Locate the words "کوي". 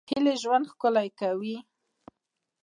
1.19-1.57